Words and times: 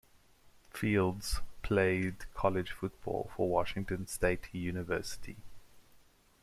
Fields 0.71 1.41
played 1.61 2.33
college 2.33 2.71
football 2.71 3.29
for 3.35 3.47
Washington 3.47 4.07
State 4.07 4.47
University. 4.51 5.37